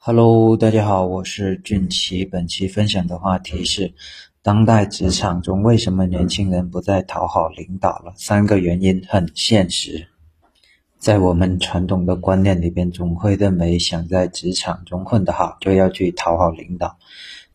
[0.00, 2.24] Hello，大家好，我是俊奇。
[2.24, 3.92] 本期分享的话题是：
[4.42, 8.12] 当代职场中为什么年轻人不再讨好领导了？
[8.16, 10.06] 三个原因很现实。
[10.98, 16.96] 在我们传统的观念里边，总会认为想在职场中混得好，就要去讨好领导，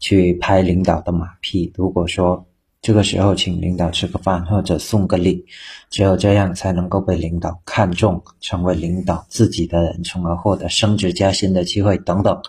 [0.00, 1.72] 去拍领导的马屁。
[1.76, 2.44] 如果说
[2.82, 5.46] 这个时候请领导吃个饭或者送个礼，
[5.88, 12.42] 只有这样才能够被领导看中，成为领导自己的人，从而获得升职加薪的机会等等。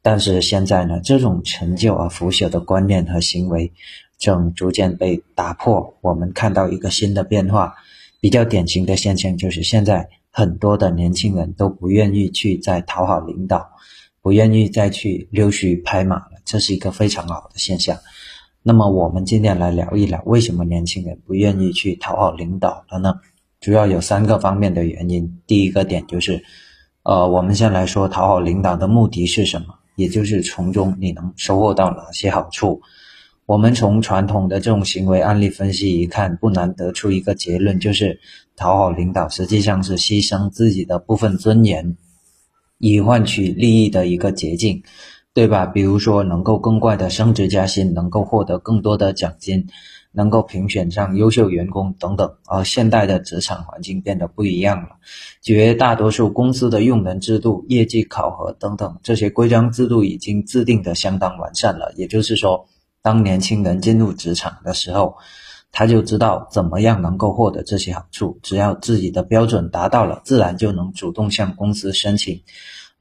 [0.00, 3.72] 但是现在呢，这种陈旧而腐朽的观念和行为
[4.18, 5.92] 正逐渐被打破。
[6.00, 7.74] 我们看到一个新的变化，
[8.20, 13.68] 比较典型的现象就是现在很多的年轻人都不愿意去再讨好领导，
[14.20, 17.98] 不愿意再去溜须拍马了，这是一个非常好的现象。
[18.64, 23.12] 那么我们今天来聊一聊，为什么年轻人不愿意去讨好领导了呢？
[23.60, 25.40] 主要有三个方面的原因。
[25.48, 26.40] 第一个点就是，
[27.02, 32.80] 呃，我们先来说讨好领导的目的是什么，也就是从中你能收获到哪些好处。
[33.46, 38.20] 我们从传统的这种行为案例分析一看，不难得出一个结论，就是
[38.54, 41.96] 讨好领导实际上是牺牲自己的部分尊严，
[42.78, 44.80] 以换取利益的一个捷径。
[45.34, 45.64] 对吧？
[45.64, 49.66] 比如说，能够更快的升职加薪，能够获得更多的奖金，
[50.12, 52.34] 能够评选上优秀员工等等。
[52.46, 54.96] 而现代的职场环境变得不一样了，
[55.40, 61.94] 绝大多数公司的用人制度、业绩考核等等这些规章制度已经制定的相当完善了。
[61.96, 62.66] 也就是说，
[63.00, 65.16] 当年轻人进入职场的时候，
[65.70, 68.38] 他就知道怎么样能够获得这些好处。
[68.42, 72.42] 只要自己的标准达到了，自然就能主动向公司申请。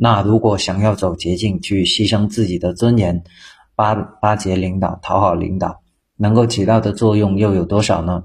[0.03, 3.23] 那如果想要走捷径，去牺牲自己的尊严，
[3.75, 5.83] 巴巴结领导、讨好领导，
[6.17, 8.23] 能够起到的作用又有多少呢？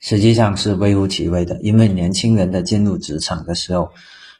[0.00, 1.60] 实际上是微乎其微的。
[1.60, 3.90] 因为年轻人的进入职场的时候，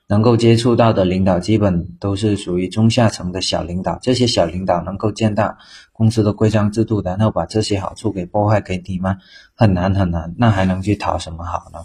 [0.08, 3.98] 能够接触到的领导基本都是属于中下层的小领导。
[4.00, 5.58] 这些小领导能够见到
[5.92, 9.18] 公司的规章制度，然后把这些好处给破坏给你吗？
[9.54, 10.34] 很难很难。
[10.38, 11.80] 那还能去讨什么好呢？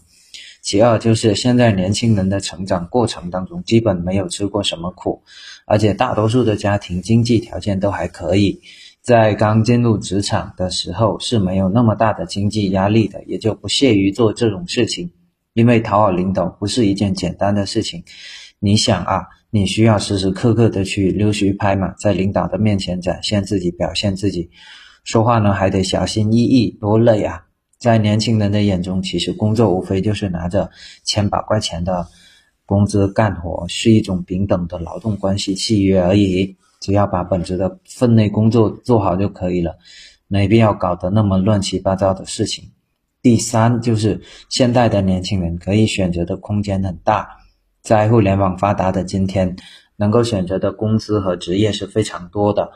[0.62, 5.24] 其二就是现在年轻人的成长过程当中，基本没有吃过什么苦，
[5.66, 8.62] 而且大多数的家庭经济条件都还可以，
[9.02, 15.12] 在刚进入职场的时候是没有那么大的经济压力的，也就不屑于做这种事情。
[15.54, 18.04] 因为讨好领导不是一件简单的事情，
[18.60, 24.50] 你想啊，你需要时时刻刻的去溜须拍马，在领导的面前展现自己、表现自己，
[25.04, 27.48] 说话呢还得小心翼翼，多累啊！
[27.82, 30.70] 在年轻人的眼中，其实工作无非就是拿着
[31.04, 32.08] 千把块钱的
[32.68, 36.58] 工资干活，是一种平等的劳动关系契约而已。
[36.80, 39.80] 只要把本职的分内工作做好就可以了，
[40.28, 42.70] 没必要搞得那么乱七八糟的事情。
[43.24, 47.28] 第三，就是现代的年轻人可以选择的空间很大，
[47.82, 49.56] 在互联网发达的今天，
[49.96, 52.70] 能够选择的公司和职业是非常多的，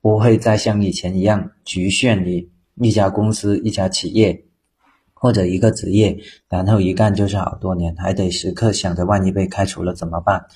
[0.00, 4.44] 不会再像以前一样局限于一家公司、一家企业。
[5.22, 6.18] 或者一个职业，
[6.48, 10.46] 然后一干就是好多年，还得时刻想着万一被开除了怎么办。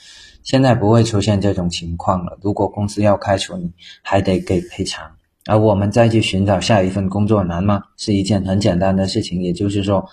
[0.43, 2.37] 现在不会出现这种情况了。
[2.43, 3.71] 如果公司要开除你，
[4.03, 5.09] 还得给赔偿，
[5.47, 7.81] 而我们再去寻找下一份工作难吗？
[7.97, 9.41] 是一件很简单的事情。
[9.41, 10.05] 也就是说，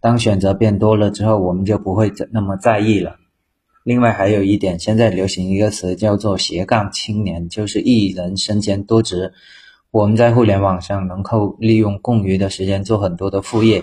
[0.00, 3.16] 当选择变多了之后，我们就不会那么在意了。
[3.84, 9.34] 另外还有一点，现在流行一个词叫做斜杠青年，就是一人身兼多职。
[9.90, 13.82] 我们在互联网上能够利用空余的时间做很多的副业，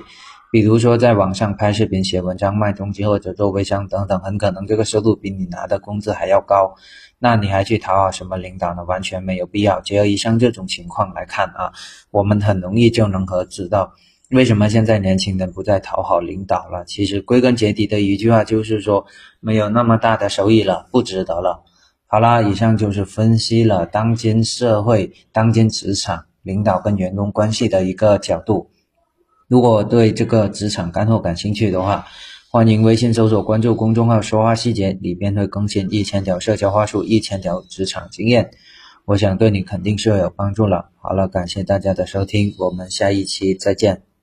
[0.51, 6.75] 比如说在网上拍视频、写文章、卖东西或者做微商等等，很可能这个收入比你拿的工资还要高。
[7.17, 8.83] 那你还去讨好什么领导呢？
[8.83, 9.81] 完全没有必要。
[9.81, 11.73] 结合以上这种情况来看啊，
[12.11, 13.93] 我们很容易就能和知道
[14.29, 16.85] 为什么现在年轻人不再讨好领导了。
[16.85, 19.07] 其实归根结底的一句话就是说，
[19.39, 21.63] 没有那么大的收益了，不值得了。
[22.15, 28.69] 好啦，以上就是分析了当今社会、当今职场领导跟员工关系的一个角度。
[29.49, 32.07] 如果对这个职场干货感兴趣的话，
[32.49, 38.51] 欢迎微信搜索关注公众号“说话细节”，里边会更新一千条社交话术、一千条职场经验，
[39.03, 40.91] 我想对你肯定是有帮助了。
[41.01, 44.14] 好了，感谢大家的收听，我们下一期再见。